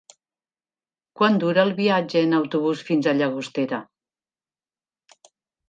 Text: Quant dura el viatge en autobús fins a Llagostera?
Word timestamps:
Quant 1.21 1.37
dura 1.43 1.65
el 1.67 1.73
viatge 1.81 2.25
en 2.29 2.35
autobús 2.39 2.83
fins 2.89 3.11
a 3.13 3.15
Llagostera? 3.21 3.85